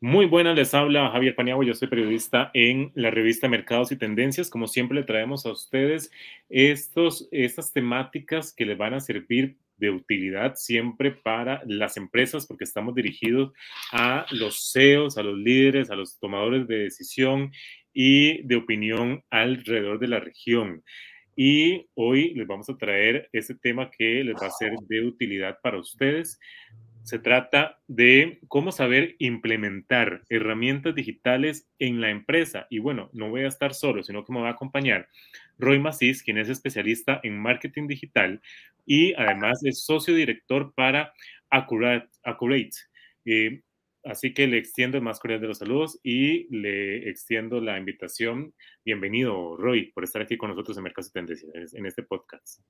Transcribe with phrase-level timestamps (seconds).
[0.00, 4.48] Muy buenas, les habla Javier Paniagua, yo soy periodista en la revista Mercados y Tendencias.
[4.48, 6.12] Como siempre, le traemos a ustedes
[6.48, 12.62] estos, estas temáticas que les van a servir de utilidad siempre para las empresas, porque
[12.62, 13.52] estamos dirigidos
[13.90, 17.50] a los CEOs, a los líderes, a los tomadores de decisión
[17.92, 20.84] y de opinión alrededor de la región.
[21.34, 25.58] Y hoy les vamos a traer este tema que les va a ser de utilidad
[25.60, 26.38] para ustedes
[27.02, 32.66] se trata de cómo saber implementar herramientas digitales en la empresa.
[32.70, 35.08] Y bueno, no voy a estar solo, sino que me va a acompañar
[35.58, 38.40] Roy Macís, quien es especialista en marketing digital
[38.86, 41.12] y además es socio director para
[41.50, 42.08] Accurate.
[43.24, 43.62] Eh,
[44.04, 48.54] así que le extiendo el más cordial de los saludos y le extiendo la invitación.
[48.84, 52.60] Bienvenido, Roy, por estar aquí con nosotros en Mercados y Tendencias, en este podcast.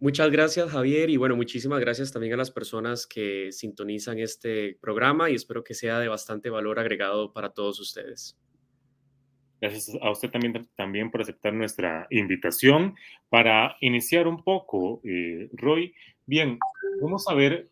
[0.00, 1.10] Muchas gracias, Javier.
[1.10, 5.74] Y bueno, muchísimas gracias también a las personas que sintonizan este programa y espero que
[5.74, 8.38] sea de bastante valor agregado para todos ustedes.
[9.60, 12.94] Gracias a usted también, también por aceptar nuestra invitación.
[13.28, 15.92] Para iniciar un poco, eh, Roy,
[16.26, 16.60] bien,
[17.02, 17.68] vamos a ver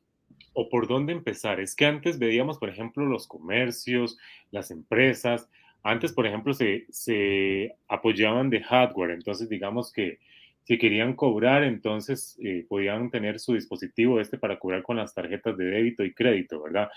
[0.52, 1.60] o por dónde empezar.
[1.60, 4.18] Es que antes veíamos, por ejemplo, los comercios,
[4.50, 5.48] las empresas.
[5.84, 9.12] Antes, por ejemplo, se, se apoyaban de hardware.
[9.12, 10.18] Entonces, digamos que
[10.66, 15.56] si querían cobrar, entonces eh, podían tener su dispositivo este para cobrar con las tarjetas
[15.56, 16.88] de débito y crédito, ¿verdad?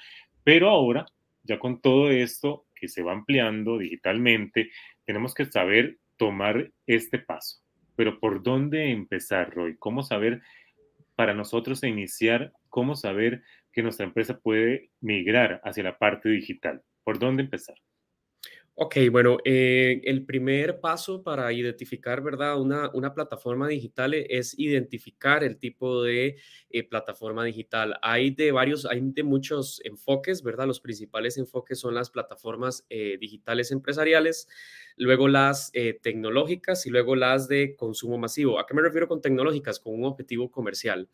[0.44, 1.06] Pero ahora,
[1.44, 4.72] ya con todo esto que se va ampliando digitalmente,
[5.06, 7.60] tenemos que saber tomar este paso.
[7.96, 9.78] Pero ¿por dónde empezar, Roy?
[9.78, 10.42] ¿Cómo saber
[11.16, 16.82] para nosotros iniciar, cómo saber que nuestra empresa puede migrar hacia la parte digital?
[17.04, 17.76] ¿Por dónde empezar?
[18.82, 22.58] Ok, bueno, eh, el primer paso para identificar, ¿verdad?
[22.62, 26.38] Una, una plataforma digital e, es identificar el tipo de
[26.70, 27.98] eh, plataforma digital.
[28.02, 30.66] Hay de varios, hay de muchos enfoques, ¿verdad?
[30.66, 34.48] Los principales enfoques son las plataformas eh, digitales empresariales,
[34.96, 38.60] luego las tecnológicas y luego las de consumo masivo.
[38.60, 39.80] ¿A qué me refiero con tecnológicas?
[39.80, 41.10] Con un objetivo comercial.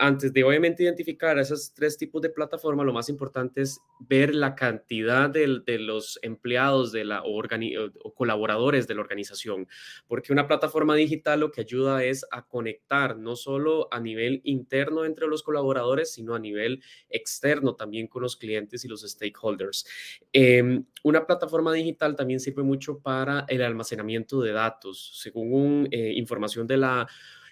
[0.00, 4.54] antes de obviamente identificar esos tres tipos de plataforma, lo más importante es ver la
[4.54, 9.66] cantidad de, de los empleados de la o, colaboradores de la organización,
[10.06, 15.04] porque una plataforma digital lo que ayuda es a conectar no solo a nivel interno
[15.04, 19.86] entre los colaboradores, sino a nivel externo también con los clientes y los stakeholders.
[20.32, 25.20] Em, una plataforma digital también sirve mucho para el almacenamiento de datos.
[25.22, 27.08] Según eh, información de la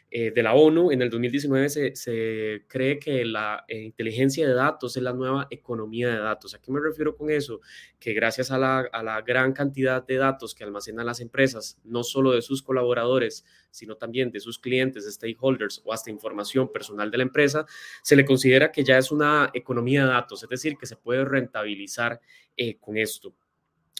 [0.08, 4.96] eh, de la ONU, en el 2019 se, cree que la eh, inteligencia de datos
[4.96, 6.54] es la nueva economía de datos.
[6.54, 7.60] ¿A qué me refiero con eso?
[7.98, 12.04] Que gracias a la, a la gran cantidad de datos que almacenan las empresas, no
[12.04, 17.18] solo de sus colaboradores, sino también de sus clientes, stakeholders o hasta información personal de
[17.18, 17.66] la empresa,
[18.02, 21.24] se le considera que ya es una economía de datos, es decir, que se puede
[21.24, 22.20] rentabilizar
[22.56, 23.34] eh, con esto.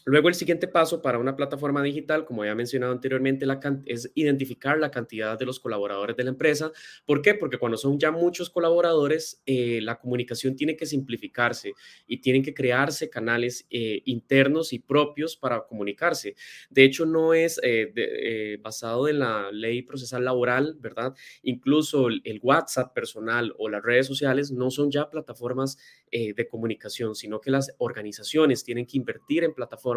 [0.09, 3.45] Luego, el siguiente paso para una plataforma digital, como ya mencionado anteriormente,
[3.87, 6.71] es identificar la cantidad de los colaboradores de la empresa.
[7.05, 7.35] ¿Por qué?
[7.35, 11.73] Porque cuando son ya muchos colaboradores, eh, la comunicación tiene que simplificarse
[12.07, 16.37] y tienen que crearse canales eh, internos y propios para comunicarse.
[16.71, 21.17] De hecho, no es eh, basado en la ley procesal laboral, ¿verdad?
[21.43, 25.79] Incluso el, WhatsApp personal o las redes sociales no son ya plataformas
[26.13, 29.96] de comunicación, sino que las organizaciones tienen que invertir en plataformas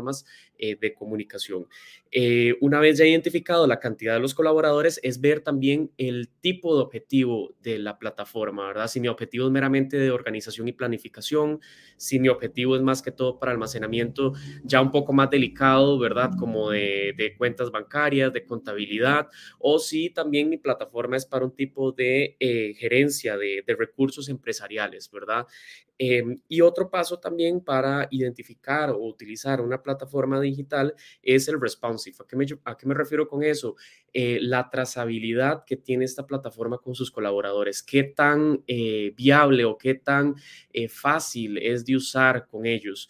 [0.57, 1.67] eh, de comunicación.
[2.11, 6.75] Eh, una vez ya identificado la cantidad de los colaboradores, es ver también el tipo
[6.75, 8.87] de objetivo de la plataforma, ¿verdad?
[8.87, 11.61] Si mi objetivo es meramente de organización y planificación,
[11.97, 14.33] si mi objetivo es más que todo para almacenamiento
[14.63, 16.31] ya un poco más delicado, ¿verdad?
[16.37, 19.27] Como de, cuentas bancarias, de contabilidad,
[19.59, 24.29] o si también mi plataforma es para un tipo de eh, gerencia de, de recursos
[24.29, 25.45] empresariales, ¿verdad?
[26.01, 32.15] Em, y otro paso también para identificar o utilizar una plataforma digital es el responsive.
[32.21, 33.75] ¿A qué me, a qué me refiero con eso?
[34.13, 37.83] Eh, la trazabilidad que tiene esta plataforma con sus colaboradores.
[37.83, 40.35] ¿Qué tan eh, viable o qué tan
[40.71, 43.09] eh, fácil es de usar con ellos?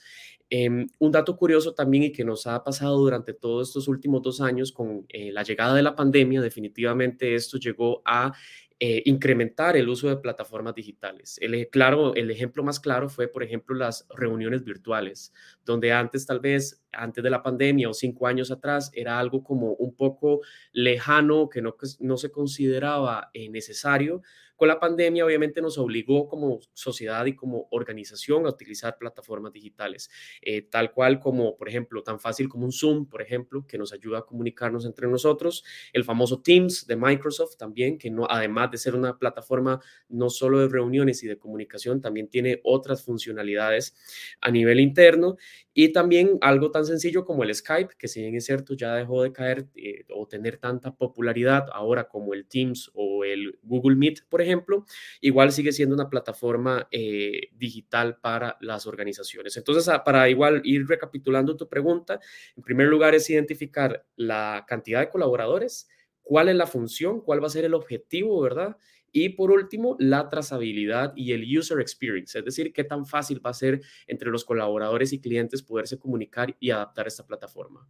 [0.50, 4.42] Em, un dato curioso también y que nos ha pasado durante todos estos últimos dos
[4.42, 8.34] años con la llegada de la pandemia, definitivamente esto llegó a
[8.82, 11.38] eh, incrementar el uso de plataformas digitales.
[11.42, 15.34] El, claro, el ejemplo más claro fue, por ejemplo, las reuniones virtuales,
[15.66, 19.74] donde antes, tal vez, antes de la pandemia o cinco años atrás, era algo como
[19.74, 20.42] un poco
[20.72, 24.22] lejano, que no, no se consideraba eh, necesario,
[24.60, 30.10] con la pandemia obviamente nos obligó como sociedad y como organización a utilizar plataformas digitales,
[30.42, 33.94] eh, tal cual como, por ejemplo, tan fácil como un Zoom, por ejemplo, que nos
[33.94, 35.64] ayuda a comunicarnos entre nosotros,
[35.94, 40.60] el famoso Teams de Microsoft también, que no, además de ser una plataforma no solo
[40.60, 43.96] de reuniones y de comunicación, también tiene otras funcionalidades
[44.42, 45.38] a nivel interno
[45.82, 49.24] y también algo tan sencillo como el Skype, que si bien es cierto ya dejó
[49.24, 54.28] de caer eh, o tener tanta popularidad ahora como el Teams o el Google Meet,
[54.28, 54.86] por ejemplo,
[55.22, 59.56] igual sigue siendo una plataforma eh, digital para las organizaciones.
[59.56, 62.20] Entonces, ah, para igual ir recapitulando tu pregunta,
[62.58, 65.88] en primer lugar es identificar la cantidad de colaboradores,
[66.24, 68.76] cuál es la función, cuál va a ser el objetivo, ¿verdad?
[69.12, 73.52] Y por último, la trazabilidad y el user experience, es decir, qué tan fácil va
[73.52, 77.88] a ser entre los colaboradores y clientes poderse comunicar y adaptar esta plataforma.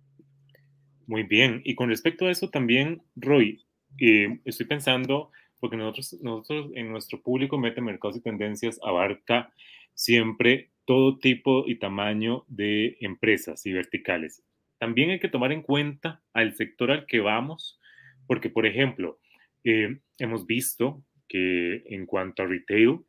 [1.06, 1.62] Muy bien.
[1.66, 3.66] Y con respecto a eso también, Roy,
[4.00, 9.52] eh, estoy pensando, porque nosotros, nosotros en nuestro público Mete Mercados y Tendencias abarca
[9.96, 14.44] siempre todo tipo y tamaño de empresas y verticales.
[14.78, 17.80] También hay que tomar en cuenta al sector al que vamos,
[18.26, 19.20] porque, por ejemplo,
[19.64, 23.00] eh, hemos visto que en cuanto a retail,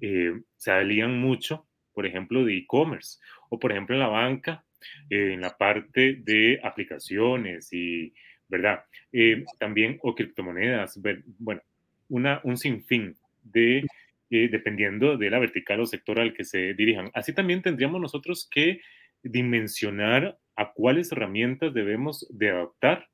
[0.00, 3.18] eh, se alían mucho, por ejemplo, de e-commerce,
[3.50, 4.64] o por ejemplo en la banca,
[5.10, 8.14] eh, en la parte de aplicaciones y,
[8.48, 8.84] ¿verdad?
[9.12, 10.98] Eh, también, o criptomonedas,
[11.38, 11.60] bueno,
[12.08, 13.86] una, un sinfín de,
[14.30, 17.10] dependiendo de la vertical o sector al que se dirijan.
[17.14, 18.80] Así también tendríamos nosotros que
[19.22, 23.08] dimensionar a cuáles herramientas debemos de adaptar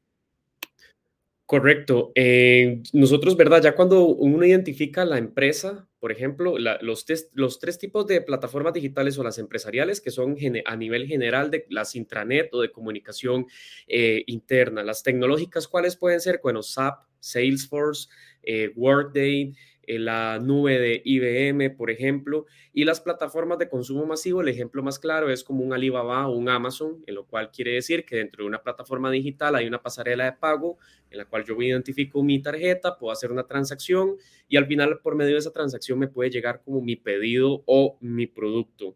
[1.50, 2.12] Correcto.
[2.14, 3.60] Eh, nosotros, ¿verdad?
[3.60, 9.24] Ya cuando uno identifica la empresa, por ejemplo, los, tres tipos de plataformas digitales o
[9.24, 13.46] las empresariales, que son a nivel general de las intranet o de comunicación
[13.88, 14.84] eh, interna.
[14.84, 16.38] Las tecnológicas, ¿cuáles pueden ser?
[16.40, 18.08] Bueno, SAP, Salesforce,
[18.44, 19.52] eh, Workday,
[19.86, 24.98] la nube de IBM, por ejemplo, y las plataformas de consumo masivo, el ejemplo más
[24.98, 28.44] claro es como un Alibaba o un Amazon, en lo cual quiere decir que dentro
[28.44, 30.78] de una plataforma digital hay una pasarela de pago
[31.10, 34.16] en la cual yo identifico mi tarjeta, puedo hacer una transacción
[34.48, 37.98] y al final por medio de esa transacción me puede llegar como mi pedido o
[38.00, 38.94] mi producto.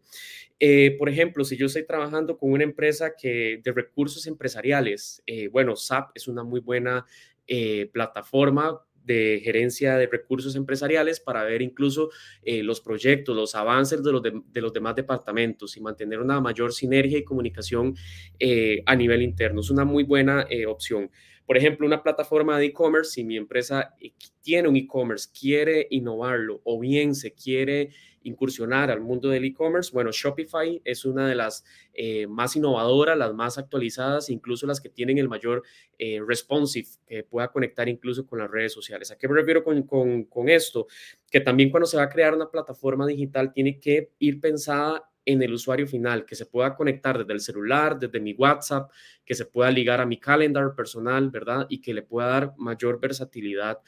[0.59, 5.49] Eh, por ejemplo, si yo estoy trabajando con una empresa que de recursos empresariales, eh,
[5.49, 7.05] bueno, SAP es una muy buena
[7.47, 12.09] eh, plataforma de gerencia de recursos empresariales para ver incluso
[12.43, 16.73] eh, los proyectos, los avances de los, de, los, demás departamentos y mantener una mayor
[16.73, 17.95] sinergia y comunicación
[18.39, 19.61] eh, a nivel interno.
[19.61, 21.09] Es una muy buena eh, opción.
[21.45, 23.93] Por ejemplo, una plataforma de e-commerce, si mi empresa
[24.41, 27.91] tiene un e-commerce, quiere innovarlo o bien se quiere
[28.25, 31.63] incursionar al mundo del e-commerce, bueno, Shopify es una de las
[31.93, 35.63] eh, más innovadoras, las más actualizadas, incluso las que tienen el mayor
[35.97, 39.11] eh, responsive, que pueda conectar incluso con las redes sociales.
[39.11, 40.87] ¿A qué me refiero con, con, con esto?
[41.29, 45.41] Que también cuando se va a crear una plataforma digital tiene que ir pensada en
[45.41, 48.91] el usuario final, que se pueda conectar desde el celular, desde mi WhatsApp,
[49.25, 51.65] que se pueda ligar a mi calendar personal, ¿verdad?
[51.67, 53.79] Y que le pueda dar mayor versatilidad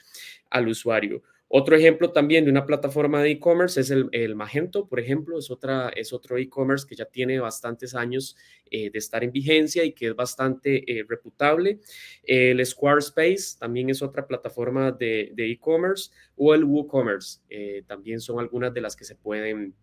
[0.50, 1.22] al usuario.
[1.49, 5.89] Otro ejemplo también de una plataforma de e-commerce es el, Magento, por ejemplo, es, otra,
[5.95, 8.35] es otro e-commerce que ya tiene bastantes años
[8.69, 11.79] eh, de estar en vigencia y que es bastante eh, reputable.
[12.23, 18.73] El Squarespace también es otra plataforma de e-commerce o el WooCommerce, eh, también son algunas
[18.73, 19.73] de las que se pueden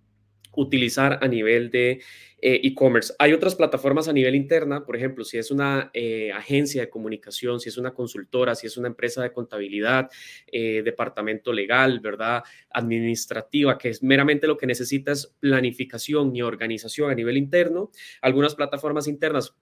[0.57, 2.01] utilizar a nivel de
[2.47, 3.15] eh, e-commerce.
[3.19, 7.59] Hay otras plataformas a nivel interna, por ejemplo, si es una eh, agencia de comunicación,
[7.59, 10.11] si es una consultora, si es una empresa de contabilidad,
[10.53, 12.43] eh, departamento legal, ¿verdad?
[12.69, 17.91] Administrativa, que es meramente lo que necesita es planificación y organización a nivel interno.
[18.21, 19.55] Algunas plataformas internas,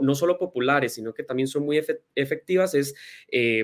[0.00, 1.80] no solo populares, sino que también son muy
[2.14, 2.94] efectivas, es,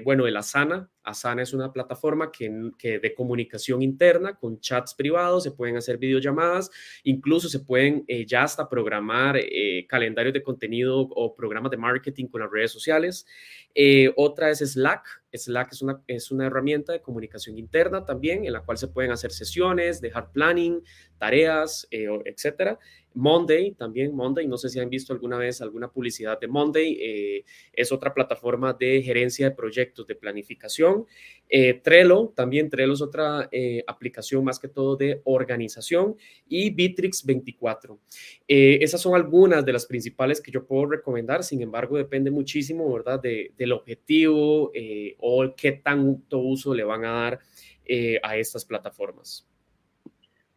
[0.04, 0.90] bueno, el Asana.
[1.02, 5.96] Asana es una plataforma que, que de comunicación interna con chats privados, se pueden hacer
[5.96, 6.70] videollamadas,
[7.02, 12.50] incluso se pueden ya programar eh, calendarios de contenido o programas de marketing con las
[12.50, 13.26] redes sociales.
[13.74, 15.22] Eh, otra es Slack.
[15.32, 19.12] Slack es una, es una herramienta de comunicación interna también en la cual se pueden
[19.12, 20.82] hacer sesiones, dejar planning,
[21.18, 22.78] tareas, eh, etcétera.
[23.18, 27.44] Monday también, Monday, no sé si han visto alguna vez alguna publicidad de Monday, eh,
[27.72, 31.04] es otra plataforma de gerencia de proyectos de planificación.
[31.48, 37.26] Eh, Trello, también Trello es otra eh, aplicación más que todo de organización y Bitrix
[37.26, 37.98] 24.
[38.46, 43.20] esas son algunas de las principales que yo puedo recomendar, sin embargo depende muchísimo, ¿verdad?,
[43.20, 44.70] del objetivo
[45.18, 47.40] o qué tanto uso le van a dar
[48.22, 49.44] a estas plataformas.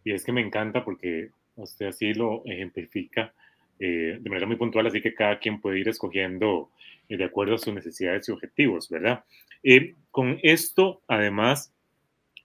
[0.03, 3.33] Y es que me encanta porque usted así lo ejemplifica
[3.79, 6.69] eh, de manera muy puntual, así que cada quien puede ir escogiendo
[7.09, 9.23] eh, de acuerdo a sus necesidades y objetivos, ¿verdad?
[9.63, 11.73] Eh, con esto, además,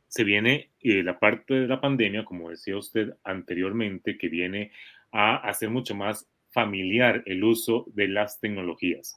[0.08, 4.72] se viene eh, la parte de la pandemia, como decía usted anteriormente, que viene
[5.12, 9.16] a hacer mucho más familiar el uso de las tecnologías.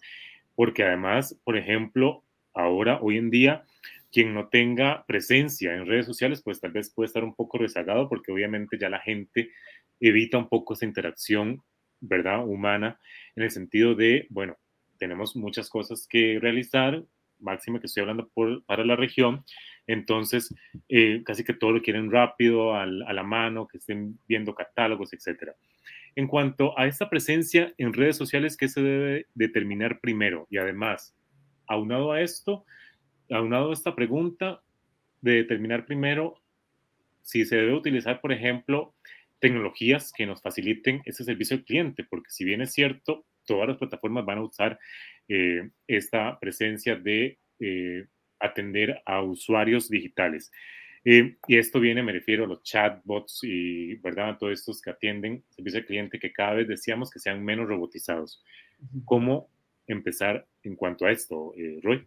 [0.56, 3.63] Porque además, por ejemplo, ahora, hoy en día,
[4.12, 8.10] quien no tenga presencia en redes sociales, pues tal vez puede estar un poco rezagado
[8.10, 9.51] porque obviamente ya la gente
[10.00, 11.62] evita un poco esa interacción,
[12.00, 12.46] ¿verdad?
[12.46, 13.00] Humana,
[13.36, 14.58] en el sentido de, bueno,
[14.98, 17.03] tenemos muchas cosas que realizar,
[17.39, 18.29] máximo que estoy hablando
[18.65, 19.44] para la región,
[19.88, 20.53] entonces
[20.88, 25.51] eh, casi que todo lo quieren rápido, a la mano, que estén viendo catálogos, etc.
[26.15, 30.48] En cuanto a esta presencia en redes sociales, ¿qué se debe determinar primero?
[30.50, 31.15] Y además,
[31.65, 32.65] aunado a esto,
[33.32, 34.62] aunado a esta pregunta
[35.22, 36.36] de determinar primero
[37.22, 38.96] si se debe utilizar, por ejemplo,
[39.39, 43.77] tecnologías que nos faciliten ese servicio al cliente, porque si bien es cierto, todas las
[43.77, 44.79] plataformas van a usar
[45.27, 48.05] eh, esta presencia de eh,
[48.39, 50.51] atender a usuarios digitales.
[51.05, 54.91] Eh, y esto viene, me refiero a los chatbots y, ¿verdad?, a todos estos que
[54.91, 58.43] atienden servicio al cliente que cada vez decíamos que sean menos robotizados.
[59.05, 59.50] ¿Cómo
[59.88, 62.05] empezar en cuanto a esto, Roy?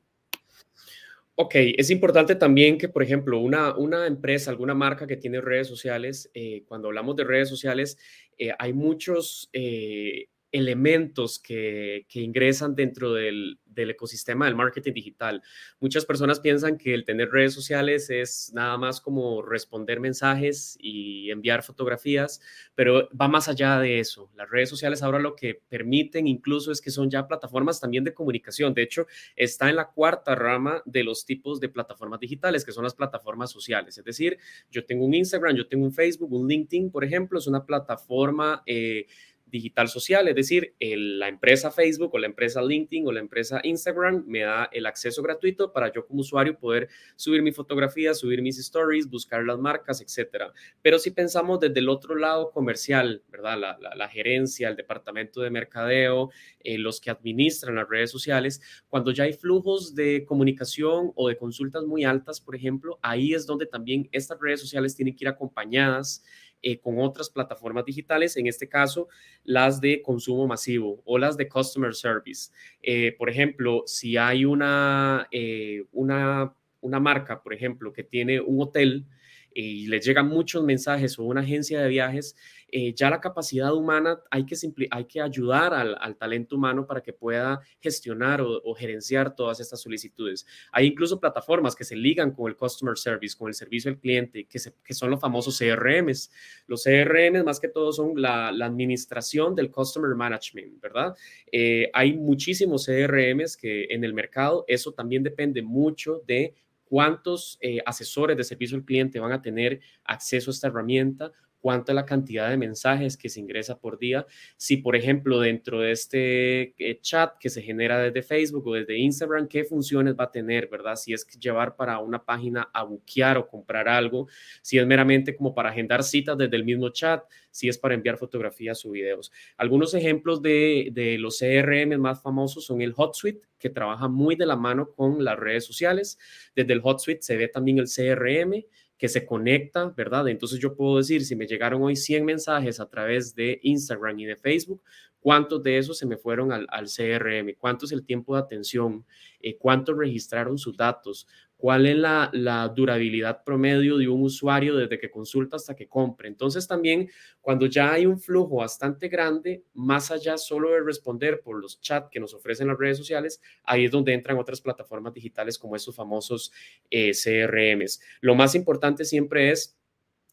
[1.35, 5.67] Ok, es importante también que, por ejemplo, una, una empresa, alguna marca que tiene redes
[5.67, 7.97] sociales, eh, cuando hablamos de redes sociales,
[8.39, 15.43] eh, hay muchos eh, elementos que, que ingresan dentro del, del ecosistema del marketing digital.
[15.81, 21.31] Muchas personas piensan que el tener redes sociales es nada más como responder mensajes y
[21.31, 22.41] enviar fotografías,
[22.75, 24.31] pero va más allá de eso.
[24.37, 28.15] Las redes sociales ahora lo que permiten incluso es que son ya plataformas también de
[28.15, 28.75] comunicación.
[28.75, 29.07] De hecho,
[29.37, 33.51] está en la cuarta rama de los tipos de plataformas digitales, que son las plataformas
[33.51, 33.99] sociales.
[33.99, 34.39] Es decir,
[34.71, 38.63] yo tengo un Instagram, yo tengo un Facebook, un LinkedIn, por ejemplo, es una plataforma...
[38.67, 39.07] Eh,
[39.53, 44.25] digital social, es decir, la empresa Facebook o la empresa LinkedIn o la empresa Instagram
[44.27, 48.59] me da el acceso gratuito para yo como usuario poder subir mi fotografía, subir mis
[48.59, 50.53] stories, buscar las marcas, etcétera.
[50.81, 53.77] Pero si pensamos desde el otro lado comercial, ¿verdad?
[53.97, 56.31] La, gerencia, el departamento de mercadeo,
[56.61, 61.37] eh, los que administran las redes sociales, cuando ya hay flujos de comunicación o de
[61.37, 65.29] consultas muy altas, por ejemplo, ahí es donde también estas redes sociales tienen que ir
[65.29, 66.25] acompañadas
[66.63, 69.09] eh, con otras plataformas digitales, en este caso
[69.45, 72.51] las de consumo masivo o las de customer service.
[72.83, 78.61] Eh, por ejemplo, si hay una, eh, una, una marca, por ejemplo, que tiene un
[78.61, 79.07] hotel,
[79.55, 82.37] y les llegan muchos mensajes o una agencia de viajes,
[82.75, 84.57] eh, ya la capacidad humana hay que,
[84.91, 90.47] hay que ayudar al, talento humano para que pueda gestionar o, gerenciar todas estas solicitudes.
[90.73, 94.47] Hay incluso plataformas que se ligan con el customer service, con el servicio al cliente,
[94.47, 96.31] que, son los famosos CRMs.
[96.67, 101.15] Los CRMs más que todo son la, administración del customer management, ¿verdad?
[101.51, 107.81] Eh, hay muchísimos CRMs que en el mercado, eso también depende mucho de cuántos eh,
[107.85, 112.05] asesores de servicio al cliente van a tener acceso a esta herramienta, cuánta es la
[112.05, 114.27] cantidad de mensajes que se ingresa por día.
[114.57, 118.99] Si, por ejemplo, dentro de este eh, chat que se genera desde Facebook o desde
[118.99, 120.97] Instagram, qué funciones va a tener, ¿verdad?
[120.97, 124.27] Si es llevar para una página a buquear o comprar algo,
[124.61, 128.19] si es meramente como para agendar citas desde el mismo chat, si es para enviar
[128.19, 129.31] fotografías o videos.
[129.57, 134.47] Algunos ejemplos de, de los CRM más famosos son el HotSuite, que trabaja muy de
[134.47, 136.19] la mano con las redes sociales.
[136.57, 138.65] Desde el HotSuite se ve también el CRM,
[139.03, 140.29] que se conecta, ¿verdad?
[140.29, 144.27] Entonces yo puedo decir, si me llegaron hoy 100 mensajes a través de Instagram y
[144.27, 144.81] de Facebook,
[145.19, 147.57] ¿cuántos de esos se me fueron al, CRM?
[147.59, 149.05] ¿Cuánto es el tiempo de atención?
[149.41, 151.27] Eh, ¿Cuántos registraron sus datos?
[151.63, 156.27] Cuál es la, durabilidad promedio de un usuario desde que consulta hasta que compre.
[156.27, 157.09] Entonces también
[157.41, 162.09] cuando ya hay un flujo bastante grande, más allá solo de responder por los chats
[162.11, 165.95] que nos ofrecen las redes sociales, ahí es donde entran otras plataformas digitales como esos
[165.95, 166.51] famosos
[166.91, 168.01] eh, CRMs.
[168.21, 169.77] Lo más importante siempre es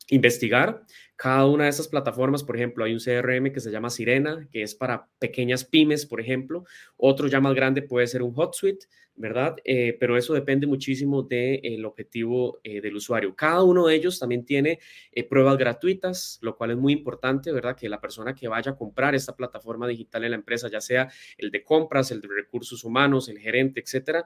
[0.10, 0.84] investigar
[1.16, 2.44] cada una de esas plataformas.
[2.44, 6.22] Por ejemplo, hay un CRM que se llama Sirena, que es para pequeñas pymes, por
[6.22, 6.64] ejemplo.
[6.98, 8.88] Otro ya más grande puede ser un HotSuite,
[9.20, 9.58] ¿verdad?
[9.66, 13.36] Eh, pero eso depende muchísimo del objetivo eh, del usuario.
[13.36, 14.80] Cada uno de ellos también tiene
[15.12, 17.76] eh, pruebas gratuitas, lo cual es muy importante, ¿verdad?
[17.76, 21.12] Que la persona que vaya a comprar esta plataforma digital en la empresa, ya sea
[21.38, 24.24] el de compras, el de recursos humanos, el gerente, etcétera,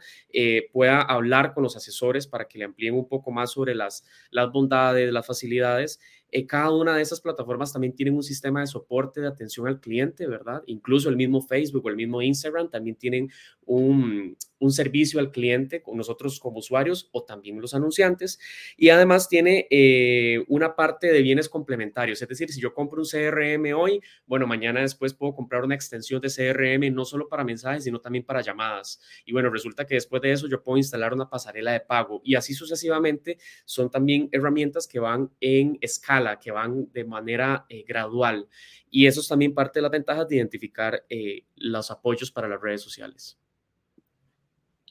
[0.71, 4.51] pueda hablar con los asesores para que le amplíen un poco más sobre las, las
[4.51, 5.99] bondades, las facilidades
[6.33, 9.79] eh, cada una de esas plataformas también tienen un sistema de soporte de atención al
[9.79, 10.63] cliente, ¿verdad?
[10.67, 13.29] Incluso el mismo Facebook o el mismo Instagram también tienen
[13.65, 18.39] un, un servicio al cliente con nosotros como usuarios o también los anunciantes.
[18.77, 22.21] Y además tiene eh, una parte de bienes complementarios.
[22.21, 26.21] Es decir, si yo compro un CRM hoy, bueno, mañana después puedo comprar una extensión
[26.21, 29.01] de CRM no solo para mensajes, sino también para llamadas.
[29.25, 32.35] Y bueno, resulta que después de eso yo puedo instalar una pasarela de pago y
[32.35, 38.47] así sucesivamente son también herramientas que van en escala, que van de manera eh, gradual.
[38.89, 42.61] Y eso es también parte de las ventajas de identificar eh, los apoyos para las
[42.61, 43.39] redes sociales.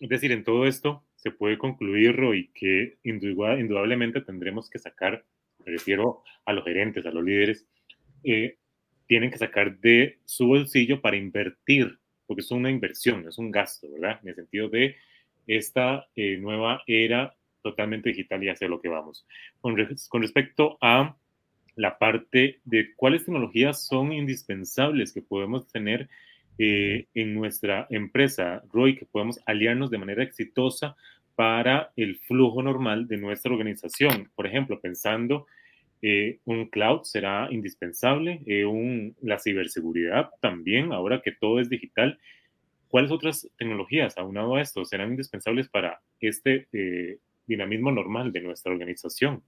[0.01, 5.25] Es decir, en todo esto se puede concluir, Roy, que indudablemente tendremos que sacar,
[5.65, 7.67] me refiero a los gerentes, a los líderes,
[8.25, 8.59] eh,
[9.07, 13.89] tienen que sacar de su bolsillo para invertir, porque es una inversión, es un gasto,
[13.93, 14.19] ¿verdad?
[14.23, 14.97] En el sentido de
[15.47, 19.25] esta eh, nueva era totalmente digital y hacia lo que vamos.
[19.61, 19.77] Con,
[20.09, 21.17] con respecto a
[21.77, 26.09] la parte de cuáles tecnologías son indispensables que podemos tener
[26.59, 30.97] eh, en nuestra empresa, Roy, que podemos aliarnos de manera exitosa
[31.35, 34.31] para el flujo normal de nuestra organización.
[34.35, 35.47] Por ejemplo, pensando,
[36.03, 42.19] eh, un cloud será indispensable, eh, la ciberseguridad también, ahora que todo es digital.
[42.89, 46.69] ¿Cuáles otras tecnologías, aunado a esto, serán indispensables para este
[47.47, 49.43] dinamismo normal de nuestra organización?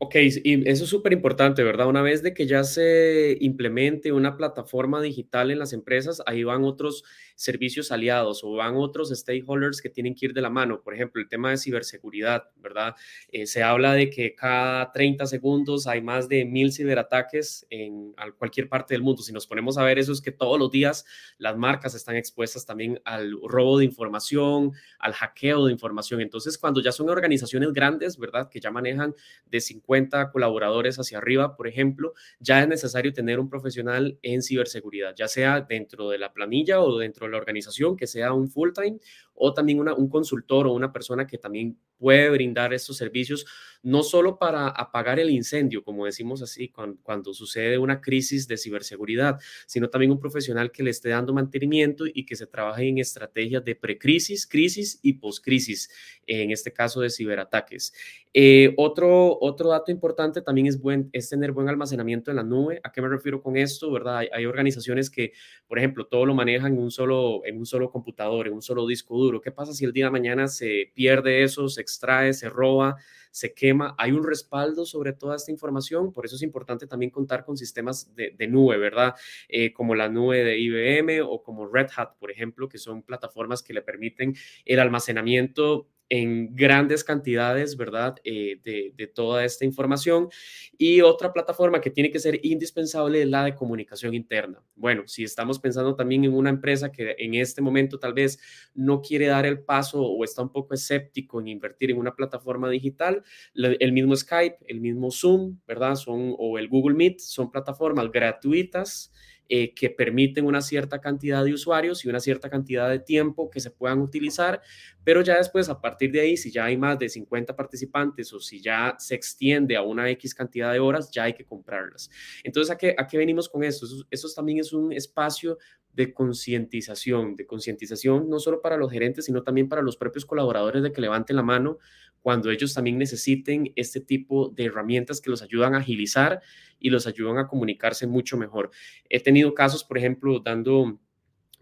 [0.00, 1.88] Ok, y eso es súper importante, ¿verdad?
[1.88, 6.62] Una vez de que ya se implemente una plataforma digital en las empresas, ahí van
[6.62, 7.02] otros
[7.34, 10.82] servicios aliados o van otros stakeholders que tienen que ir de la mano.
[10.82, 12.94] Por ejemplo, el tema de ciberseguridad, ¿verdad?
[13.32, 18.68] Eh, se habla de que cada 30 segundos hay más de mil ciberataques en cualquier
[18.68, 19.22] parte del mundo.
[19.22, 21.04] Si nos ponemos a ver eso es que todos los días
[21.38, 26.20] las marcas están expuestas también al robo de información, al hackeo de información.
[26.20, 28.48] Entonces, cuando ya son organizaciones grandes, ¿verdad?
[28.48, 29.12] Que ya manejan
[29.46, 29.87] de 50
[30.32, 35.60] colaboradores hacia arriba, por ejemplo, ya es necesario tener un profesional en ciberseguridad, ya sea
[35.62, 38.98] dentro de la planilla o dentro de la organización, que sea un full time
[39.38, 43.44] o también un consultor o una persona que también puede brindar estos servicios,
[43.82, 49.38] no solo para apagar el incendio, como decimos así, cuando, sucede una crisis de ciberseguridad,
[49.66, 53.64] sino también un profesional que le esté dando mantenimiento y que se trabaje en estrategias
[53.64, 55.90] de precrisis, crisis y postcrisis,
[56.26, 57.92] en este caso de ciberataques.
[58.34, 62.80] Eh, otro, otro dato importante también es, buen, es tener buen almacenamiento en la nube.
[62.84, 63.90] ¿A qué me refiero con esto?
[63.90, 64.18] ¿verdad?
[64.18, 65.32] Hay, hay organizaciones que,
[65.66, 68.86] por ejemplo, todo lo manejan en un, solo, en un solo computador, en un solo
[68.86, 72.48] disco duro ¿Qué pasa si el día de mañana se pierde eso, se extrae, se
[72.48, 72.96] roba,
[73.30, 73.94] se quema?
[73.98, 78.14] Hay un respaldo sobre toda esta información, por eso es importante también contar con sistemas
[78.14, 79.14] de, nube, ¿verdad?
[79.48, 83.62] Eh, como la nube de IBM o como Red Hat, por ejemplo, que son plataformas
[83.62, 88.16] que le permiten el almacenamiento en grandes cantidades, ¿verdad?
[88.24, 90.28] Eh, de, toda esta información.
[90.76, 94.62] Y otra plataforma que tiene que ser indispensable es la de comunicación interna.
[94.76, 98.38] Bueno, si estamos pensando también en una empresa que en este momento tal vez
[98.74, 102.68] no quiere dar el paso o está un poco escéptico en invertir en una plataforma
[102.68, 103.22] digital,
[103.54, 105.96] el mismo Skype, el mismo Zoom, ¿verdad?
[105.96, 109.12] Son, o el Google Meet, son plataformas gratuitas
[109.48, 113.60] eh, que permiten una cierta cantidad de usuarios y una cierta cantidad de tiempo que
[113.60, 114.60] se puedan utilizar,
[115.04, 118.40] pero ya después, a partir de ahí, si ya hay más de 50 participantes o
[118.40, 122.10] si ya se extiende a una X cantidad de horas, ya hay que comprarlas.
[122.44, 123.64] Entonces, ¿a qué, a qué venimos con?
[123.64, 125.58] Eso, eso también es un espacio
[125.98, 130.80] de concientización, de concientización no solo para los gerentes, sino también para los propios colaboradores
[130.80, 131.78] de que levanten la mano
[132.22, 136.40] cuando ellos también necesiten este tipo de herramientas que los ayudan a agilizar
[136.78, 138.70] y los ayudan a comunicarse mucho mejor.
[139.08, 141.00] He tenido casos, por ejemplo, dando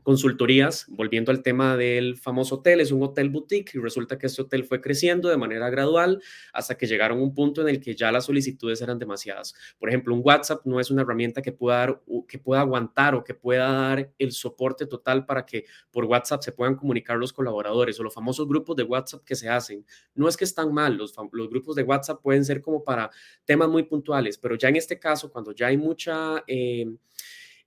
[0.06, 4.40] consultorías, volviendo al tema del famoso hotel, es un hotel boutique y resulta que este
[4.40, 7.96] hotel fue creciendo de manera gradual hasta que llegaron a un punto en el que
[7.96, 9.52] ya las solicitudes eran demasiadas.
[9.80, 13.24] Por ejemplo, un WhatsApp no es una herramienta que pueda, dar, que pueda aguantar o
[13.24, 17.98] que pueda dar el soporte total para que por WhatsApp se puedan comunicar los colaboradores
[17.98, 19.84] o los famosos grupos de WhatsApp que se hacen.
[20.14, 21.16] No es que están mal, los,
[21.50, 23.10] grupos de WhatsApp pueden ser como para
[23.44, 26.44] temas muy puntuales, pero ya en este caso, cuando ya hay mucha...
[26.46, 26.94] Eh,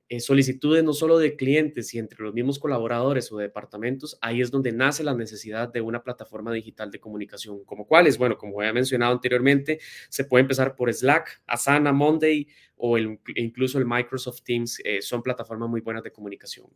[0.10, 4.50] eh, solicitudes no solo de clientes y entre los mismos colaboradores o departamentos, ahí es
[4.50, 8.74] donde nace la necesidad de una plataforma digital de comunicación, como cuáles, bueno, como había
[8.74, 15.02] mencionado anteriormente, se puede empezar por Slack, Asana, Monday o incluso el Microsoft Teams, eh,
[15.04, 16.67] son plataformas muy buenas de comunicación.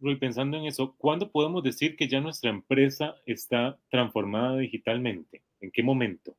[0.00, 5.42] Rui, pensando en eso, ¿cuándo podemos decir que ya nuestra empresa está transformada digitalmente?
[5.60, 6.36] ¿En qué momento?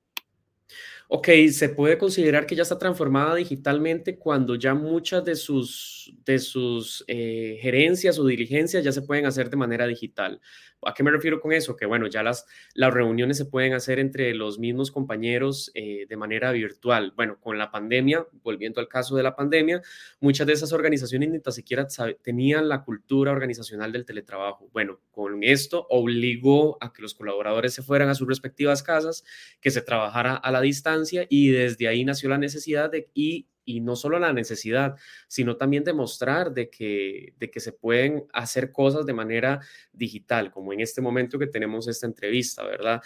[1.11, 6.37] Ok, se puede considerar que ya está transformada digitalmente cuando ya muchas de sus, de
[6.37, 10.39] sus eh, gerencias o diligencias ya se pueden hacer de manera digital.
[10.85, 11.75] ¿A qué me refiero con eso?
[11.75, 12.45] Que bueno, ya las,
[12.75, 17.11] las reuniones se pueden hacer entre los mismos compañeros eh, de manera virtual.
[17.15, 19.81] Bueno, con la pandemia, volviendo al caso de la pandemia,
[20.21, 21.87] muchas de esas organizaciones ni tan siquiera
[22.23, 24.69] tenían la cultura organizacional del teletrabajo.
[24.71, 29.25] Bueno, con esto obligó a que los colaboradores se fueran a sus respectivas casas,
[29.59, 30.98] que se trabajara a la distancia
[31.29, 34.95] y desde ahí nació la necesidad de y y no solo la necesidad,
[35.27, 39.59] sino también demostrar de que, de que se pueden hacer cosas de manera
[39.93, 42.99] digital, como en este momento que tenemos esta entrevista, ¿verdad?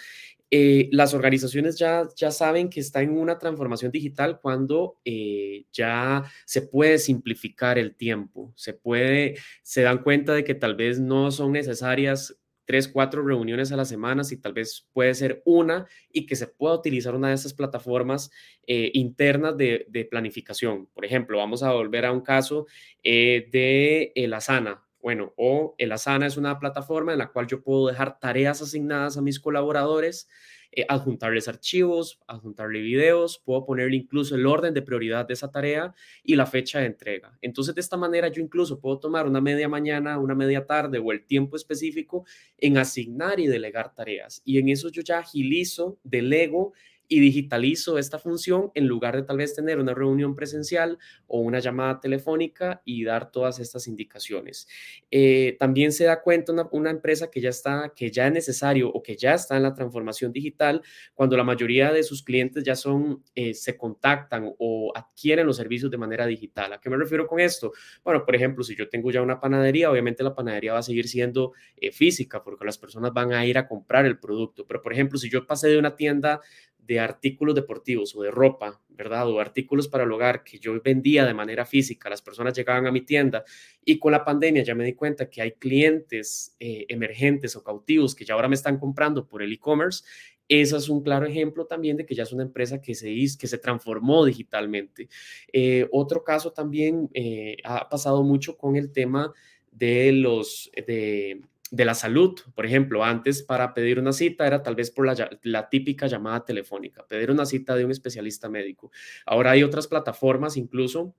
[0.50, 6.24] Eh, las organizaciones ya, ya saben que está en una transformación digital cuando eh, ya
[6.46, 11.30] se puede simplificar el tiempo, se puede, se dan cuenta de que tal vez no
[11.30, 16.26] son necesarias tres, cuatro reuniones a la semana, si tal vez puede ser una y
[16.26, 18.30] que se pueda utilizar una de esas plataformas
[18.66, 20.86] eh, internas de, planificación.
[20.94, 22.66] Por ejemplo, vamos a volver a un caso
[23.02, 24.84] eh, de el Asana.
[25.00, 29.16] Bueno, o el Asana es una plataforma en la cual yo puedo dejar tareas asignadas
[29.16, 30.28] a mis colaboradores
[30.76, 35.94] eh, adjuntarles archivos, adjuntarle videos, puedo ponerle incluso el orden de prioridad de esa tarea
[36.22, 37.38] y la fecha de entrega.
[37.40, 41.12] Entonces, de esta manera yo incluso puedo tomar una media mañana, una media tarde o
[41.12, 42.24] el tiempo específico
[42.58, 44.42] en asignar y delegar tareas.
[44.44, 46.72] Y en eso yo ya agilizo, delego
[47.14, 50.98] y digitalizo esta función en lugar de tal vez tener una reunión presencial
[51.28, 54.66] o una llamada telefónica y dar todas estas indicaciones.
[55.12, 59.00] Eh, también se da cuenta una, empresa que ya está, que ya es necesario o
[59.00, 60.82] que ya está en la transformación digital
[61.14, 65.92] cuando la mayoría de sus clientes ya son, eh, se contactan o adquieren los servicios
[65.92, 66.72] de manera digital.
[66.72, 67.70] ¿A qué me refiero con esto?
[68.02, 71.06] Bueno, por ejemplo, si yo tengo ya una panadería, obviamente la panadería va a seguir
[71.06, 74.66] siendo eh, física porque las personas van a ir a comprar el producto.
[74.66, 76.40] Pero, por ejemplo, si yo pasé de una tienda
[76.86, 79.28] de artículos deportivos o de ropa, ¿verdad?
[79.28, 82.92] O artículos para el hogar que yo vendía de manera física, las personas llegaban a
[82.92, 83.44] mi tienda
[83.84, 88.14] y con la pandemia ya me di cuenta que hay clientes eh, emergentes o cautivos
[88.14, 90.04] que ya ahora me están comprando por el e-commerce.
[90.46, 93.46] Ese es un claro ejemplo también de que ya es una empresa que se, que
[93.46, 95.08] se transformó digitalmente.
[95.52, 99.32] Eh, otro caso también eh, ha pasado mucho con el tema
[99.72, 101.40] de los, de,
[101.74, 102.38] de la salud.
[102.54, 105.06] Por ejemplo, antes para pedir una cita era tal vez por
[105.42, 108.92] la, típica llamada telefónica, pedir una cita de un especialista médico.
[109.26, 111.16] Ahora hay otras plataformas incluso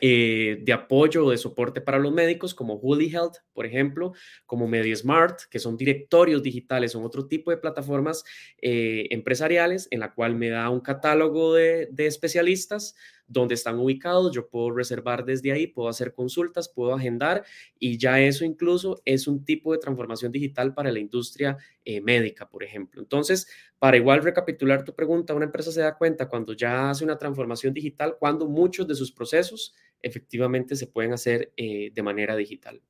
[0.00, 4.14] eh, de apoyo o de soporte para los médicos, como Holy Health, por ejemplo,
[4.46, 8.24] como MediaSmart, que son directorios digitales, son otro tipo de plataformas
[8.62, 12.94] eh, empresariales en la cual me da un catálogo de especialistas
[13.32, 17.44] donde están ubicados, yo puedo reservar desde ahí, puedo hacer consultas, puedo agendar
[17.78, 22.48] y ya eso incluso es un tipo de transformación digital para la industria eh, médica,
[22.48, 23.00] por ejemplo.
[23.00, 27.18] Entonces, para igual recapitular tu pregunta, una empresa se da cuenta cuando ya hace una
[27.18, 32.80] transformación digital, cuando muchos de sus procesos efectivamente se pueden hacer eh, de manera digital.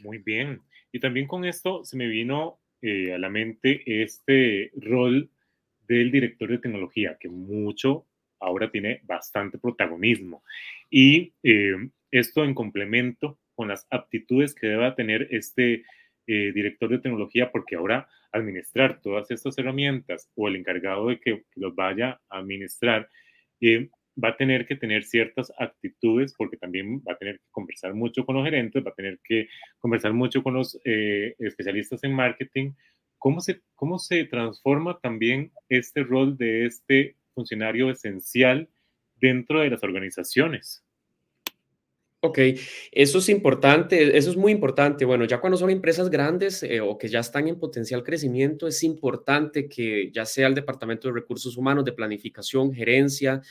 [0.00, 0.62] Muy bien.
[0.92, 5.30] Y también con esto se me vino eh, a la mente este rol
[5.88, 8.06] del director de tecnología, que mucho
[8.44, 10.42] ahora tiene bastante protagonismo.
[10.90, 11.76] Y eh,
[12.10, 15.84] esto en complemento con las aptitudes que deba tener este
[16.26, 21.44] eh, director de tecnología, porque ahora administrar todas estas herramientas o el encargado de que,
[21.54, 23.08] los vaya a administrar,
[23.60, 23.88] eh,
[24.22, 28.24] va a tener que tener ciertas actitudes, porque también va a tener que conversar mucho
[28.24, 32.72] con los gerentes, va a tener que conversar mucho con los especialistas en marketing.
[33.18, 38.68] ¿Cómo se, ¿Cómo se transforma también este rol de este funcionario esencial
[39.16, 40.84] dentro de las organizaciones.
[42.26, 42.38] Ok,
[42.90, 45.04] eso es importante, eso es muy importante.
[45.04, 48.82] Bueno, ya cuando son empresas grandes eh, o que ya están en potencial crecimiento, es
[48.82, 53.42] importante que ya sea el Departamento de Recursos Humanos, de Planificación, Gerencia,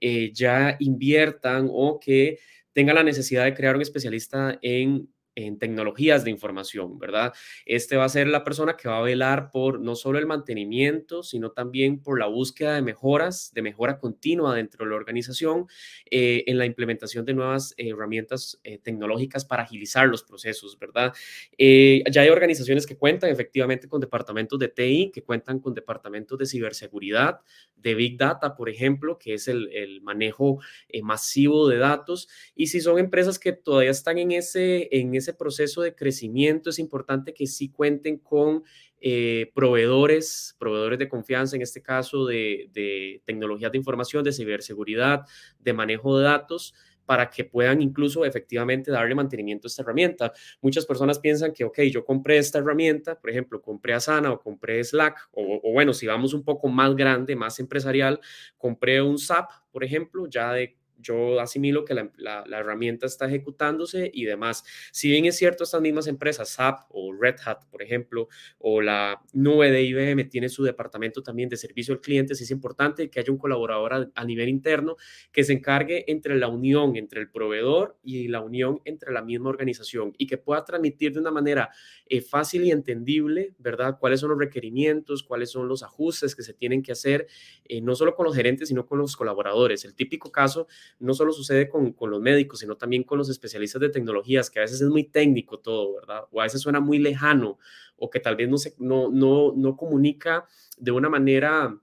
[0.00, 2.38] eh, ya inviertan o que
[2.72, 7.32] tengan la necesidad de crear un especialista en en tecnologías de información, ¿verdad?
[7.64, 11.22] Este va a ser la persona que va a velar por no solo el mantenimiento,
[11.22, 15.66] sino también por la búsqueda de mejoras, de mejora continua dentro de la organización,
[16.10, 21.12] eh, en la implementación de nuevas herramientas eh, tecnológicas para agilizar los procesos, ¿verdad?
[21.56, 26.38] Eh, ya hay organizaciones que cuentan efectivamente con departamentos de TI, que cuentan con departamentos
[26.38, 27.40] de ciberseguridad,
[27.76, 29.70] de Big Data, por ejemplo, que es el,
[30.02, 30.60] manejo
[31.02, 32.28] masivo de datos.
[32.54, 36.78] Y si son empresas que todavía están en ese, en ese proceso de crecimiento es
[36.78, 38.64] importante que sí cuenten con
[39.00, 45.22] eh, proveedores, proveedores de confianza, en este caso de, de tecnologías de información, de ciberseguridad,
[45.58, 46.74] de manejo de datos,
[47.06, 50.32] para que puedan incluso efectivamente darle mantenimiento a esta herramienta.
[50.60, 54.84] Muchas personas piensan que, ok, yo compré esta herramienta, por ejemplo, compré Asana o compré
[54.84, 58.20] Slack, o, o bueno, si vamos un poco más grande, más empresarial,
[58.56, 64.24] compré un SAP, por ejemplo, ya de yo asimilo que la, herramienta está ejecutándose y
[64.24, 64.64] demás.
[64.92, 69.20] Si bien es cierto, estas mismas empresas, SAP o Red Hat, por ejemplo, o la
[69.32, 73.20] nube de IBM tiene su departamento también de servicio al cliente, sí es importante que
[73.20, 74.96] haya un colaborador a, nivel interno
[75.32, 79.50] que se encargue entre la unión entre el proveedor y la unión entre la misma
[79.50, 81.70] organización y que pueda transmitir de una manera
[82.06, 83.98] eh, fácil y entendible, ¿verdad?
[83.98, 87.26] Cuáles son los requerimientos, cuáles son los ajustes que se tienen que hacer,
[87.64, 89.84] eh, no solo con los gerentes, sino con los colaboradores.
[89.84, 90.66] El típico caso
[90.98, 94.62] no solo sucede con, los médicos, sino también con los especialistas de tecnologías, que a
[94.62, 96.24] veces es muy técnico todo, ¿verdad?
[96.30, 97.58] O a veces suena muy lejano
[97.96, 100.46] o que tal vez no, se, no, no, no comunica
[100.78, 101.78] de una manera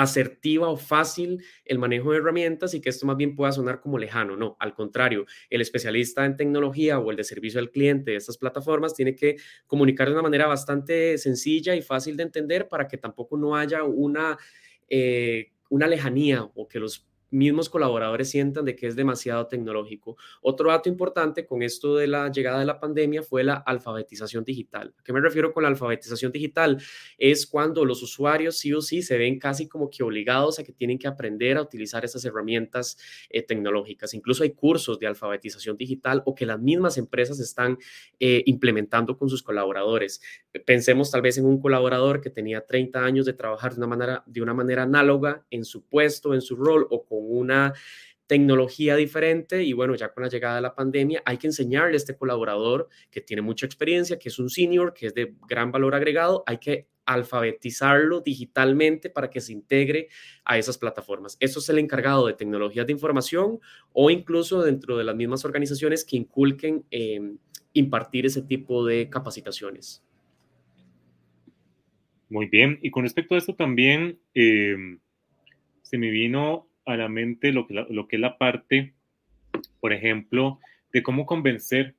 [0.00, 3.98] asertiva o fácil el manejo de herramientas y que esto más bien pueda sonar como
[3.98, 4.36] lejano.
[4.36, 8.38] No, al contrario, el especialista en tecnología o el de servicio al cliente de estas
[8.38, 12.96] plataformas tiene que comunicar de una manera bastante sencilla y fácil de entender para que
[12.96, 14.38] tampoco no haya una,
[14.88, 20.16] eh, una lejanía o que los mismos colaboradores sientan de que es demasiado tecnológico.
[20.42, 24.94] Otro dato importante con esto de la llegada de la pandemia fue la alfabetización digital.
[24.98, 26.78] ¿A qué me refiero con la alfabetización digital?
[27.18, 30.72] Es cuando los usuarios sí o sí se ven casi como que obligados a que
[30.72, 34.14] tienen que aprender a utilizar esas herramientas eh, tecnológicas.
[34.14, 37.78] Incluso hay cursos de alfabetización digital o que las mismas empresas están
[38.18, 40.20] eh, implementando con sus colaboradores.
[40.66, 44.24] Pensemos tal vez en un colaborador que tenía 30 años de trabajar de una manera,
[44.26, 47.74] de una manera análoga en su puesto, en su rol o con una
[48.30, 51.96] tecnología diferente y bueno, ya con la llegada de la pandemia hay que enseñarle a
[51.96, 55.96] este colaborador que tiene mucha experiencia, que es un senior, que es de gran valor
[55.96, 60.06] agregado, hay que alfabetizarlo digitalmente para que se integre
[60.44, 61.36] a esas plataformas.
[61.40, 63.58] Eso es el encargado de tecnologías de información
[63.92, 67.36] o incluso dentro de las mismas organizaciones que inculquen em,
[67.72, 70.04] impartir ese tipo de capacitaciones.
[72.28, 75.00] Muy bien, y con respecto a eso también em,
[75.82, 78.94] se me vino a la mente lo que, lo que es la parte,
[79.80, 80.60] por ejemplo,
[80.92, 81.94] de cómo convencer,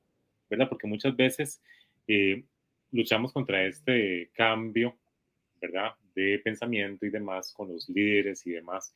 [0.50, 0.68] ¿verdad?
[0.68, 1.62] Porque muchas veces
[2.06, 2.44] eh,
[2.90, 4.98] luchamos contra este cambio,
[5.60, 5.92] ¿verdad?
[6.14, 8.94] De pensamiento y demás con los líderes y demás,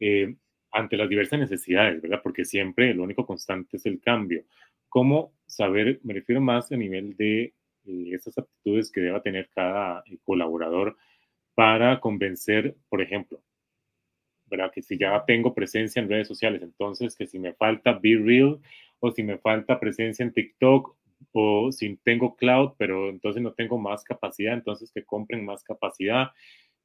[0.00, 0.34] eh,
[0.72, 2.20] ante las diversas necesidades, ¿verdad?
[2.22, 4.44] Porque siempre lo único constante es el cambio.
[4.88, 10.02] ¿Cómo saber, me refiero más a nivel de eh, esas aptitudes que deba tener cada
[10.24, 10.96] colaborador
[11.54, 13.42] para convencer, por ejemplo,
[14.46, 14.70] ¿verdad?
[14.72, 18.58] Que si ya tengo presencia en redes sociales, entonces que si me falta Be Real
[19.00, 20.96] o si me falta presencia en TikTok
[21.32, 26.30] o si tengo cloud, pero entonces no tengo más capacidad, entonces que compren más capacidad.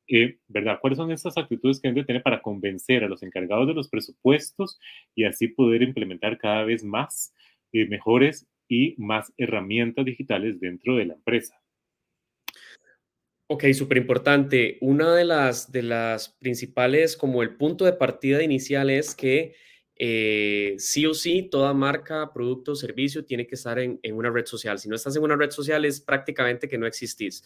[0.07, 0.79] Eh, ¿Verdad?
[0.81, 4.79] ¿Cuáles son esas actitudes que deben tener para convencer a los encargados de los presupuestos
[5.15, 7.33] y así poder implementar cada vez más
[7.71, 11.60] eh, mejores y más herramientas digitales dentro de la empresa?
[13.53, 14.77] Ok, súper importante.
[14.79, 19.55] Una de las, de las principales, como el punto de partida inicial es que
[19.97, 24.45] eh, sí o sí, toda marca, producto servicio tiene que estar en, en, una red
[24.45, 24.79] social.
[24.79, 27.43] Si no estás en una red social es prácticamente que no existís.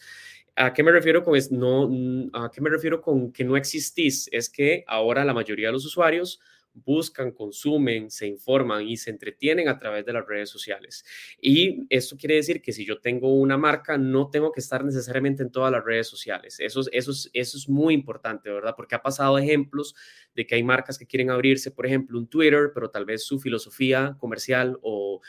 [0.54, 1.90] ¿A qué me refiero con no,
[2.34, 4.28] a qué me refiero con que no existís?
[4.30, 6.38] Es que ahora la mayoría de los usuarios
[6.84, 11.04] buscan, consumen, se informan y se entretienen a través de las redes sociales.
[11.40, 15.42] Y esto quiere decir que si yo tengo una marca, no tengo que estar necesariamente
[15.42, 16.60] en todas las redes sociales.
[16.60, 18.74] Eso, eso, es, eso es muy importante, ¿verdad?
[18.76, 19.94] Porque ha pasado ejemplos
[20.34, 23.40] de que hay marcas que quieren abrirse, por ejemplo, un Twitter, pero tal vez su
[23.40, 25.20] filosofía comercial o,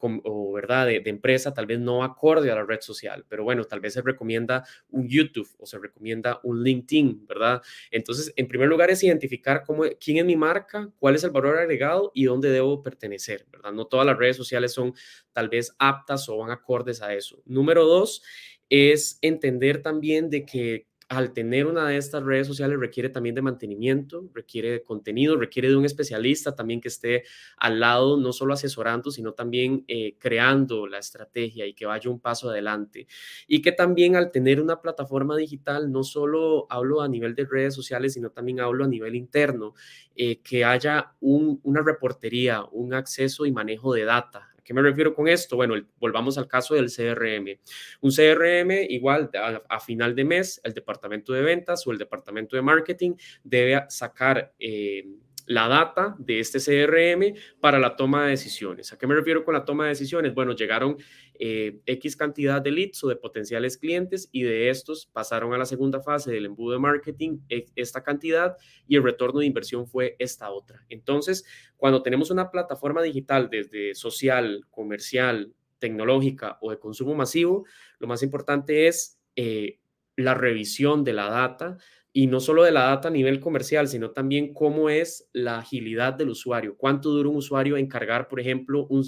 [0.00, 0.86] o, ¿verdad?
[0.86, 4.02] De, empresa, tal vez no acorde a la red social, pero bueno, tal vez se
[4.02, 7.62] recomienda un YouTube o se recomienda un LinkedIn, ¿verdad?
[7.90, 11.58] Entonces, en primer lugar es identificar cómo, quién es mi marca, cuál es el valor
[11.58, 13.72] agregado y dónde debo pertenecer, ¿verdad?
[13.72, 14.92] No todas las redes sociales son
[15.32, 17.40] tal vez aptas o van acordes a eso.
[17.46, 18.22] Número dos
[18.68, 23.40] es entender también de que al tener una de estas redes sociales requiere también de
[23.40, 27.24] mantenimiento, requiere de contenido, requiere de un especialista también que esté
[27.56, 32.20] al lado, no solo asesorando, sino también eh, creando la estrategia y que vaya un
[32.20, 33.06] paso adelante.
[33.46, 37.74] Y que también al tener una plataforma digital, no solo hablo a nivel de redes
[37.74, 39.72] sociales, sino también hablo a nivel interno,
[40.14, 45.28] eh, que haya una reportería, un acceso y manejo de data qué me refiero con
[45.28, 45.56] esto?
[45.56, 47.58] Bueno, volvamos al caso del CRM.
[48.02, 49.30] Un CRM igual
[49.66, 54.52] a, final de mes, el departamento de ventas o el departamento de marketing debe sacar...
[54.58, 55.06] Eh,
[55.48, 58.92] la data de este CRM para la toma de decisiones.
[58.92, 60.34] ¿A qué me refiero con la toma de decisiones?
[60.34, 60.98] Bueno, llegaron
[61.38, 65.64] eh, X cantidad de leads o de potenciales clientes y de estos pasaron a la
[65.64, 68.56] segunda fase del embudo de marketing e, esta cantidad
[68.86, 70.84] y el retorno de inversión fue esta otra.
[70.90, 71.46] Entonces,
[71.78, 77.64] cuando tenemos una plataforma digital desde social, comercial, tecnológica o de consumo masivo,
[77.98, 79.78] lo más importante es eh,
[80.14, 81.78] la revisión de la data
[82.18, 86.14] y no solo de la data a nivel comercial, sino también cómo es la agilidad
[86.14, 89.04] del usuario, cuánto dura un usuario en cargar, por ejemplo, un,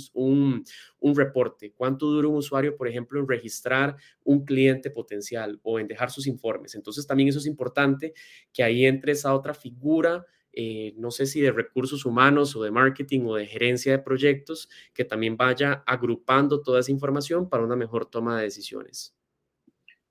[1.00, 5.88] un, reporte, cuánto dura un usuario, por ejemplo, en registrar un cliente potencial o en
[5.88, 6.76] dejar sus informes.
[6.76, 8.14] Entonces, también eso es importante
[8.52, 10.24] que ahí entre esa otra figura.
[10.52, 14.68] Eh, no sé si de recursos humanos o de marketing o de gerencia de proyectos,
[14.94, 19.16] que también vaya agrupando toda esa información para una mejor toma de decisiones.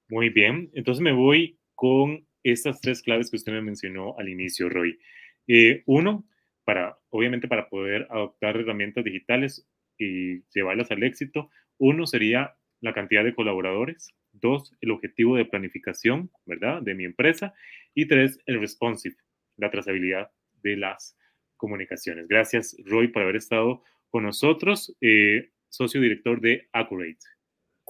[0.10, 4.70] Muy bien, entonces me voy con estas tres claves que usted me mencionó al inicio,
[4.70, 5.00] Roy.
[5.48, 6.26] Eh, uno,
[6.64, 13.24] para, obviamente para poder adoptar herramientas digitales y llevarlas al éxito, uno sería la cantidad
[13.24, 17.54] de colaboradores, dos, el objetivo de planificación, ¿verdad?, de mi empresa,
[17.94, 19.16] y tres, el responsive,
[19.58, 21.18] la trazabilidad de las
[21.58, 22.28] comunicaciones.
[22.28, 27.18] Gracias, Roy, por haber estado con nosotros, eh, socio director de Accurate.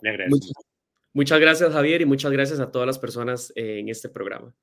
[0.01, 0.37] Le agradezco.
[0.37, 0.68] Muchas
[1.41, 4.55] gracias, Javier, y muchas gracias a todas las personas eh, en este programa.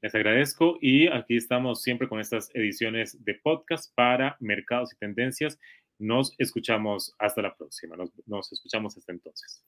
[0.00, 5.58] Les agradezco y aquí estamos siempre con estas ediciones de podcast para mercados y tendencias.
[5.98, 7.94] Nos escuchamos hasta la próxima.
[7.94, 9.62] Nos, nos escuchamos hasta entonces.